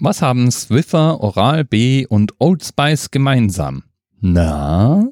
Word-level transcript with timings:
Was 0.00 0.22
haben 0.22 0.48
Swiffer, 0.52 1.20
Oral 1.20 1.64
B 1.64 2.06
und 2.06 2.34
Old 2.38 2.64
Spice 2.64 3.10
gemeinsam? 3.10 3.82
Na? 4.20 5.08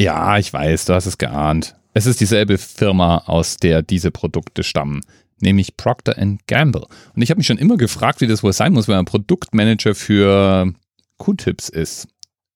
Ja, 0.00 0.38
ich 0.38 0.52
weiß, 0.52 0.86
du 0.86 0.94
hast 0.94 1.06
es 1.06 1.16
geahnt. 1.16 1.76
Es 1.94 2.06
ist 2.06 2.20
dieselbe 2.20 2.58
Firma, 2.58 3.18
aus 3.26 3.58
der 3.58 3.82
diese 3.82 4.10
Produkte 4.10 4.64
stammen, 4.64 5.02
nämlich 5.40 5.76
Procter 5.76 6.16
Gamble. 6.48 6.86
Und 7.14 7.22
ich 7.22 7.30
habe 7.30 7.38
mich 7.38 7.46
schon 7.46 7.58
immer 7.58 7.76
gefragt, 7.76 8.20
wie 8.20 8.26
das 8.26 8.42
wohl 8.42 8.52
sein 8.52 8.72
muss, 8.72 8.88
wenn 8.88 8.96
man 8.96 9.04
Produktmanager 9.04 9.94
für 9.94 10.72
Q-Tips 11.18 11.68
ist. 11.68 12.08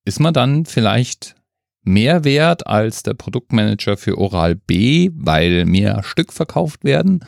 Ist 0.04 0.18
man 0.18 0.34
dann 0.34 0.66
vielleicht 0.66 1.36
mehr 1.84 2.24
wert 2.24 2.66
als 2.66 3.04
der 3.04 3.14
Produktmanager 3.14 3.96
für 3.96 4.18
Oral 4.18 4.56
B, 4.56 5.10
weil 5.14 5.66
mehr 5.66 6.02
Stück 6.02 6.32
verkauft 6.32 6.82
werden? 6.82 7.24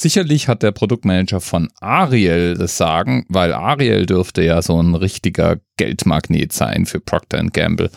Sicherlich 0.00 0.48
hat 0.48 0.62
der 0.62 0.72
Produktmanager 0.72 1.42
von 1.42 1.68
Ariel 1.78 2.54
das 2.54 2.78
Sagen, 2.78 3.26
weil 3.28 3.52
Ariel 3.52 4.06
dürfte 4.06 4.42
ja 4.42 4.62
so 4.62 4.82
ein 4.82 4.94
richtiger 4.94 5.58
Geldmagnet 5.76 6.54
sein 6.54 6.86
für 6.86 7.00
Procter 7.00 7.44
Gamble. 7.44 7.90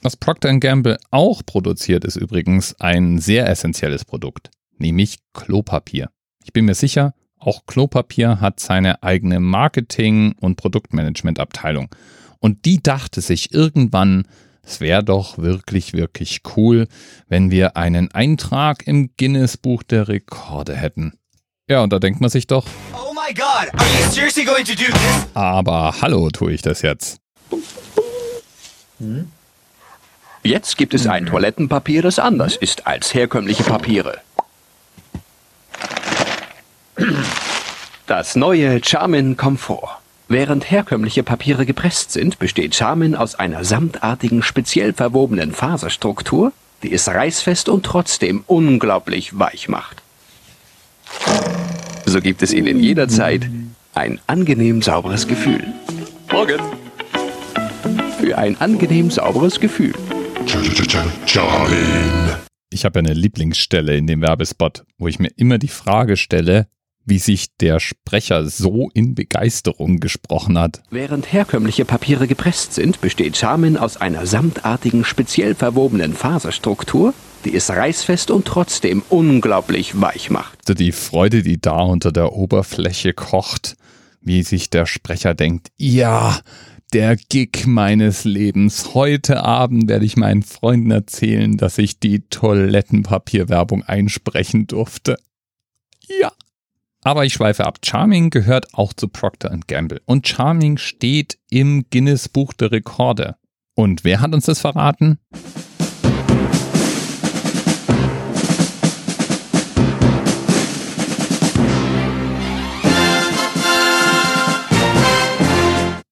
Was 0.00 0.16
Procter 0.16 0.56
Gamble 0.60 0.96
auch 1.10 1.42
produziert, 1.44 2.04
ist 2.04 2.14
übrigens 2.14 2.76
ein 2.78 3.18
sehr 3.18 3.48
essentielles 3.48 4.04
Produkt, 4.04 4.50
nämlich 4.76 5.18
Klopapier. 5.34 6.10
Ich 6.44 6.52
bin 6.52 6.66
mir 6.66 6.76
sicher, 6.76 7.14
auch 7.40 7.66
Klopapier 7.66 8.40
hat 8.40 8.60
seine 8.60 9.02
eigene 9.02 9.40
Marketing- 9.40 10.36
und 10.38 10.54
Produktmanagementabteilung. 10.54 11.88
Und 12.38 12.64
die 12.64 12.80
dachte 12.80 13.22
sich 13.22 13.52
irgendwann, 13.52 14.28
es 14.68 14.80
wäre 14.80 15.02
doch 15.02 15.38
wirklich, 15.38 15.94
wirklich 15.94 16.42
cool, 16.56 16.88
wenn 17.26 17.50
wir 17.50 17.78
einen 17.78 18.12
Eintrag 18.12 18.86
im 18.86 19.10
Guinness 19.16 19.56
Buch 19.56 19.82
der 19.82 20.08
Rekorde 20.08 20.76
hätten. 20.76 21.14
Ja, 21.70 21.82
und 21.82 21.90
da 21.92 21.98
denkt 21.98 22.20
man 22.20 22.28
sich 22.28 22.46
doch, 22.46 22.66
oh 22.92 23.14
my 23.14 23.32
God, 23.32 23.72
are 23.72 23.88
you 23.98 24.10
seriously 24.10 24.44
going 24.44 24.66
to 24.66 24.74
do 24.74 24.84
this? 24.84 25.26
Aber 25.32 25.94
hallo, 26.02 26.28
tue 26.28 26.52
ich 26.52 26.60
das 26.60 26.82
jetzt. 26.82 27.18
Jetzt 30.42 30.76
gibt 30.76 30.92
es 30.92 31.06
ein 31.06 31.24
Toilettenpapier, 31.24 32.02
das 32.02 32.18
anders 32.18 32.56
ist 32.56 32.86
als 32.86 33.14
herkömmliche 33.14 33.64
Papiere. 33.64 34.18
Das 38.06 38.36
neue 38.36 38.84
Charmin 38.84 39.36
Comfort. 39.36 39.98
Während 40.30 40.70
herkömmliche 40.70 41.22
Papiere 41.22 41.64
gepresst 41.64 42.12
sind, 42.12 42.38
besteht 42.38 42.74
Charmin 42.74 43.14
aus 43.14 43.34
einer 43.34 43.64
samtartigen, 43.64 44.42
speziell 44.42 44.92
verwobenen 44.92 45.52
Faserstruktur, 45.52 46.52
die 46.82 46.92
es 46.92 47.08
reißfest 47.08 47.70
und 47.70 47.86
trotzdem 47.86 48.44
unglaublich 48.46 49.38
weich 49.38 49.70
macht. 49.70 50.02
So 52.04 52.20
gibt 52.20 52.42
es 52.42 52.52
Ihnen 52.52 52.78
jederzeit 52.78 53.48
ein 53.94 54.20
angenehm 54.26 54.82
sauberes 54.82 55.26
Gefühl. 55.26 55.66
Morgen! 56.30 56.60
Für 58.20 58.36
ein 58.36 58.60
angenehm 58.60 59.10
sauberes 59.10 59.58
Gefühl. 59.58 59.94
Charmin. 61.24 62.36
Ich 62.70 62.84
habe 62.84 62.98
eine 62.98 63.14
Lieblingsstelle 63.14 63.96
in 63.96 64.06
dem 64.06 64.20
Werbespot, 64.20 64.84
wo 64.98 65.08
ich 65.08 65.18
mir 65.18 65.30
immer 65.36 65.56
die 65.56 65.68
Frage 65.68 66.18
stelle, 66.18 66.68
wie 67.08 67.18
sich 67.18 67.56
der 67.56 67.80
Sprecher 67.80 68.48
so 68.48 68.90
in 68.94 69.14
Begeisterung 69.14 69.98
gesprochen 69.98 70.58
hat. 70.58 70.82
Während 70.90 71.32
herkömmliche 71.32 71.84
Papiere 71.84 72.26
gepresst 72.26 72.74
sind, 72.74 73.00
besteht 73.00 73.36
Charmin 73.36 73.76
aus 73.76 73.96
einer 73.96 74.26
samtartigen, 74.26 75.04
speziell 75.04 75.54
verwobenen 75.54 76.12
Faserstruktur, 76.12 77.14
die 77.44 77.54
es 77.54 77.70
reißfest 77.70 78.30
und 78.30 78.46
trotzdem 78.46 79.02
unglaublich 79.08 80.00
weich 80.00 80.30
macht. 80.30 80.78
Die 80.78 80.92
Freude, 80.92 81.42
die 81.42 81.60
da 81.60 81.80
unter 81.80 82.12
der 82.12 82.32
Oberfläche 82.32 83.12
kocht, 83.14 83.76
wie 84.20 84.42
sich 84.42 84.70
der 84.70 84.86
Sprecher 84.86 85.34
denkt, 85.34 85.68
ja, 85.76 86.38
der 86.92 87.16
Gig 87.16 87.66
meines 87.66 88.24
Lebens. 88.24 88.94
Heute 88.94 89.44
Abend 89.44 89.88
werde 89.88 90.04
ich 90.04 90.16
meinen 90.16 90.42
Freunden 90.42 90.90
erzählen, 90.90 91.56
dass 91.56 91.78
ich 91.78 92.00
die 92.00 92.20
Toilettenpapierwerbung 92.20 93.82
einsprechen 93.82 94.66
durfte. 94.66 95.18
Ja. 96.20 96.32
Aber 97.08 97.24
ich 97.24 97.32
schweife 97.32 97.64
ab. 97.64 97.78
Charming 97.82 98.28
gehört 98.28 98.74
auch 98.74 98.92
zu 98.92 99.08
Procter 99.08 99.58
Gamble. 99.66 100.02
Und 100.04 100.28
Charming 100.28 100.76
steht 100.76 101.38
im 101.48 101.86
Guinness 101.88 102.28
Buch 102.28 102.52
der 102.52 102.70
Rekorde. 102.70 103.36
Und 103.74 104.04
wer 104.04 104.20
hat 104.20 104.34
uns 104.34 104.44
das 104.44 104.60
verraten? 104.60 105.18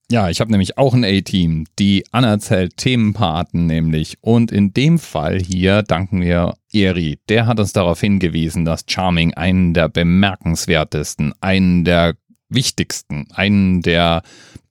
Ja, 0.08 0.30
ich 0.30 0.40
habe 0.40 0.52
nämlich 0.52 0.78
auch 0.78 0.94
ein 0.94 1.04
A-Team, 1.04 1.66
die 1.80 2.04
anerzählt 2.12 2.76
Themenpaten 2.76 3.66
nämlich. 3.66 4.18
Und 4.20 4.52
in 4.52 4.72
dem 4.72 5.00
Fall 5.00 5.40
hier 5.40 5.82
danken 5.82 6.20
wir 6.20 6.54
Eri. 6.72 7.18
Der 7.28 7.46
hat 7.46 7.58
uns 7.58 7.72
darauf 7.72 8.00
hingewiesen, 8.00 8.64
dass 8.64 8.84
Charming 8.86 9.34
einen 9.34 9.74
der 9.74 9.88
bemerkenswertesten, 9.88 11.34
einen 11.40 11.84
der 11.84 12.14
wichtigsten, 12.48 13.26
einen 13.32 13.82
der 13.82 14.22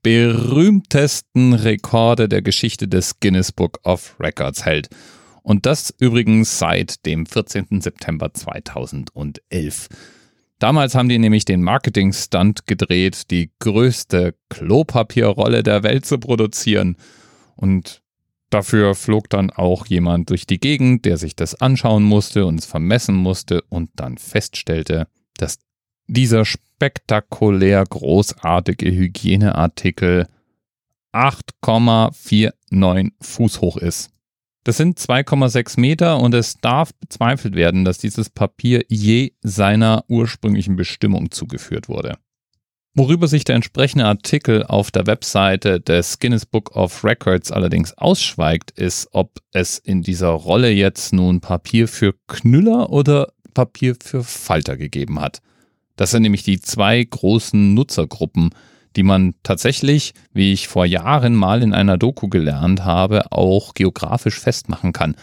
berühmtesten 0.04 1.54
Rekorde 1.54 2.30
der 2.30 2.42
Geschichte 2.42 2.88
des 2.88 3.20
Guinness 3.20 3.52
Book 3.52 3.80
of 3.84 4.16
Records 4.20 4.64
hält. 4.64 4.88
Und 5.42 5.66
das 5.66 5.94
übrigens 6.00 6.60
seit 6.60 7.06
dem 7.06 7.26
14. 7.26 7.82
September 7.82 8.34
2011. 8.34 9.90
Damals 10.60 10.96
haben 10.96 11.10
die 11.10 11.20
nämlich 11.20 11.46
den 11.46 11.62
Marketing-Stunt 11.62 12.66
gedreht, 12.66 13.30
die 13.30 13.52
größte 13.60 14.36
Klopapierrolle 14.50 15.64
der 15.64 15.84
Welt 15.84 16.06
zu 16.06 16.18
produzieren. 16.18 16.96
Und 17.56 18.02
dafür 18.50 18.96
flog 18.96 19.30
dann 19.30 19.50
auch 19.52 19.86
jemand 19.86 20.30
durch 20.30 20.48
die 20.48 20.60
Gegend, 20.60 21.04
der 21.06 21.18
sich 21.18 21.36
das 21.36 21.56
anschauen 21.56 22.04
musste 22.04 22.46
und 22.46 22.60
es 22.60 22.66
vermessen 22.66 23.16
musste 23.16 23.64
und 23.64 23.90
dann 23.96 24.18
feststellte, 24.18 25.08
dass 25.38 25.60
dieser 26.08 26.46
spektakulär 26.46 27.84
großartige 27.84 28.92
Hygieneartikel 28.92 30.28
8,49 31.14 33.12
Fuß 33.22 33.62
hoch 33.62 33.78
ist. 33.78 34.15
Das 34.66 34.78
sind 34.78 35.00
2,6 35.00 35.80
Meter 35.80 36.20
und 36.20 36.34
es 36.34 36.56
darf 36.60 36.92
bezweifelt 36.96 37.56
werden, 37.56 37.86
dass 37.86 38.00
dieses 38.00 38.32
Papier 38.32 38.84
je 38.90 39.34
seiner 39.42 40.04
ursprünglichen 40.08 40.76
Bestimmung 40.76 41.30
zugeführt 41.30 41.88
wurde. 41.88 42.18
Worüber 42.96 43.28
sich 43.28 43.44
der 43.44 43.58
entsprechende 43.58 44.06
Artikel 44.06 44.64
auf 44.64 44.90
der 44.90 45.06
Webseite 45.06 45.80
des 45.80 46.18
Guinness 46.18 46.48
Book 46.48 46.76
of 46.76 47.04
Records 47.04 47.52
allerdings 47.52 47.96
ausschweigt, 47.96 48.72
ist, 48.72 49.08
ob 49.12 49.38
es 49.52 49.78
in 49.78 50.02
dieser 50.02 50.30
Rolle 50.30 50.72
jetzt 50.72 51.14
nun 51.14 51.42
Papier 51.42 51.88
für 51.88 52.16
Knüller 52.28 52.90
oder 52.90 53.34
Papier 53.54 53.96
für 54.04 54.24
Falter 54.24 54.78
gegeben 54.78 55.22
hat. 55.22 55.44
Das 55.96 56.10
sind 56.10 56.24
nämlich 56.24 56.42
die 56.42 56.60
zwei 56.60 57.04
großen 57.04 57.76
Nutzergruppen, 57.76 58.50
die 58.96 59.04
man 59.04 59.36
tatsächlich, 59.44 60.14
wie 60.34 60.54
ich 60.54 60.68
vor 60.68 60.86
Jahren 60.86 61.36
mal 61.36 61.62
in 61.62 61.74
einer 61.74 61.98
Doku 61.98 62.28
gelernt 62.28 62.84
habe, 62.86 63.32
auch 63.32 63.74
geografisch 63.74 64.40
festmachen 64.40 64.94
kann. 64.94 65.16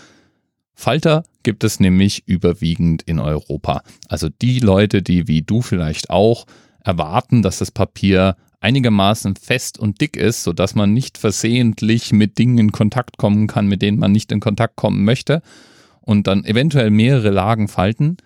Falter 0.75 1.25
gibt 1.43 1.65
es 1.65 1.81
nämlich 1.81 2.27
überwiegend 2.27 3.03
in 3.03 3.19
Europa. 3.19 3.83
Also 4.09 4.29
die 4.29 4.59
Leute, 4.59 5.03
die 5.03 5.29
wie 5.29 5.43
du 5.43 5.63
vielleicht 5.63 6.11
auch 6.11 6.47
erwarten, 6.85 7.43
dass 7.43 7.59
das 7.59 7.71
Papier 7.71 8.37
einigermaßen 8.61 9.37
fest 9.37 9.79
und 9.79 10.01
dick 10.01 10.17
ist, 10.17 10.45
sodass 10.45 10.75
man 10.75 10.93
nicht 10.93 11.19
versehentlich 11.19 12.13
mit 12.13 12.39
Dingen 12.39 12.59
in 12.59 12.73
Kontakt 12.73 13.19
kommen 13.19 13.47
kann, 13.47 13.67
mit 13.67 13.83
denen 13.83 13.99
man 13.99 14.13
nicht 14.13 14.31
in 14.33 14.41
Kontakt 14.41 14.77
kommen 14.77 15.05
möchte 15.05 15.43
und 16.01 16.27
dann 16.27 16.45
eventuell 16.45 16.91
mehrere 16.91 17.31
Lagen 17.31 17.69
falten 17.69 18.19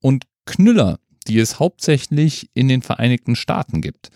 und 0.00 0.24
Knüller, 0.46 0.98
die 1.26 1.38
es 1.38 1.58
hauptsächlich 1.58 2.50
in 2.54 2.68
den 2.68 2.82
Vereinigten 2.82 3.36
Staaten 3.36 3.80
gibt 3.80 4.10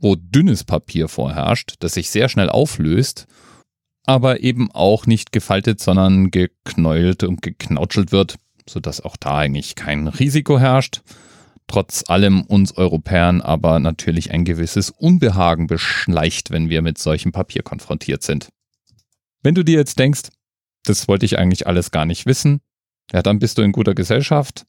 wo 0.00 0.16
dünnes 0.16 0.64
Papier 0.64 1.08
vorherrscht, 1.08 1.74
das 1.80 1.94
sich 1.94 2.10
sehr 2.10 2.28
schnell 2.28 2.48
auflöst, 2.48 3.26
aber 4.04 4.40
eben 4.40 4.70
auch 4.72 5.06
nicht 5.06 5.32
gefaltet, 5.32 5.80
sondern 5.80 6.30
geknäult 6.30 7.24
und 7.24 7.42
geknautschelt 7.42 8.12
wird, 8.12 8.36
sodass 8.68 9.00
auch 9.00 9.16
da 9.16 9.38
eigentlich 9.38 9.74
kein 9.74 10.08
Risiko 10.08 10.58
herrscht. 10.58 11.02
Trotz 11.66 12.08
allem 12.08 12.42
uns 12.42 12.76
Europäern 12.76 13.42
aber 13.42 13.78
natürlich 13.78 14.30
ein 14.30 14.44
gewisses 14.46 14.88
Unbehagen 14.88 15.66
beschleicht, 15.66 16.50
wenn 16.50 16.70
wir 16.70 16.80
mit 16.80 16.96
solchem 16.96 17.32
Papier 17.32 17.62
konfrontiert 17.62 18.22
sind. 18.22 18.48
Wenn 19.42 19.54
du 19.54 19.62
dir 19.62 19.76
jetzt 19.76 19.98
denkst, 19.98 20.30
das 20.84 21.08
wollte 21.08 21.26
ich 21.26 21.38
eigentlich 21.38 21.66
alles 21.66 21.90
gar 21.90 22.06
nicht 22.06 22.24
wissen, 22.24 22.60
ja, 23.12 23.22
dann 23.22 23.38
bist 23.38 23.58
du 23.58 23.62
in 23.62 23.72
guter 23.72 23.94
Gesellschaft. 23.94 24.64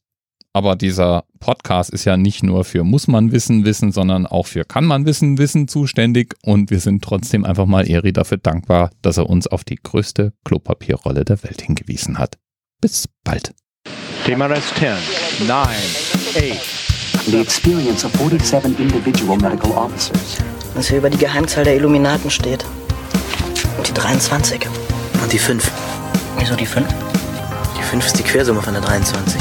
Aber 0.52 0.74
dieser 0.74 1.24
Podcast 1.38 1.90
ist 1.90 2.04
ja 2.04 2.16
nicht 2.16 2.42
nur 2.42 2.64
für 2.64 2.82
muss 2.82 3.06
man 3.06 3.30
wissen 3.30 3.64
wissen, 3.64 3.92
sondern 3.92 4.26
auch 4.26 4.48
für 4.48 4.64
kann 4.64 4.84
man 4.84 5.06
wissen 5.06 5.38
wissen 5.38 5.68
zuständig. 5.68 6.34
Und 6.42 6.70
wir 6.70 6.80
sind 6.80 7.04
trotzdem 7.04 7.44
einfach 7.44 7.66
mal 7.66 7.88
Eri 7.88 8.12
dafür 8.12 8.38
dankbar, 8.38 8.90
dass 9.00 9.16
er 9.16 9.30
uns 9.30 9.46
auf 9.46 9.62
die 9.62 9.76
größte 9.76 10.32
Klopapierrolle 10.44 11.24
der 11.24 11.42
Welt 11.44 11.62
hingewiesen 11.62 12.18
hat. 12.18 12.36
Bis 12.80 13.08
bald. 13.22 13.54
Thema 14.26 14.46
Rest 14.46 14.74
10, 14.78 15.46
9, 15.46 15.68
The 17.26 17.40
experience 17.40 18.04
of 18.04 18.12
47 18.12 18.78
individual 18.78 19.36
medical 19.36 19.70
officers. 19.72 20.38
Was 20.74 20.88
hier 20.88 20.98
über 20.98 21.10
die 21.10 21.18
Geheimzahl 21.18 21.64
der 21.64 21.76
Illuminaten 21.76 22.30
steht. 22.30 22.64
Und 23.76 23.86
die 23.86 23.94
23. 23.94 24.66
Und 25.22 25.32
die 25.32 25.38
5. 25.38 25.70
Wieso 26.38 26.56
die 26.56 26.66
5? 26.66 26.86
Die 27.78 27.82
5 27.82 28.06
ist 28.06 28.18
die 28.18 28.22
Quersumme 28.22 28.62
von 28.62 28.72
der 28.72 28.82
23. 28.82 29.40